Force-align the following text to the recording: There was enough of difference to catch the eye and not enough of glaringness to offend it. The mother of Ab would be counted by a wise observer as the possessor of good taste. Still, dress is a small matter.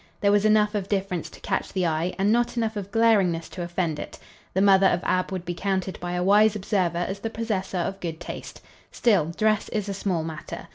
There 0.19 0.31
was 0.31 0.45
enough 0.45 0.73
of 0.73 0.89
difference 0.89 1.29
to 1.29 1.39
catch 1.41 1.71
the 1.71 1.85
eye 1.85 2.15
and 2.17 2.31
not 2.31 2.57
enough 2.57 2.75
of 2.75 2.89
glaringness 2.89 3.47
to 3.49 3.61
offend 3.61 3.99
it. 3.99 4.17
The 4.55 4.59
mother 4.59 4.87
of 4.87 4.99
Ab 5.03 5.31
would 5.31 5.45
be 5.45 5.53
counted 5.53 5.99
by 5.99 6.13
a 6.13 6.23
wise 6.23 6.55
observer 6.55 7.05
as 7.07 7.19
the 7.19 7.29
possessor 7.29 7.77
of 7.77 7.99
good 7.99 8.19
taste. 8.19 8.61
Still, 8.91 9.25
dress 9.27 9.69
is 9.69 9.87
a 9.89 9.93
small 9.93 10.23
matter. 10.23 10.69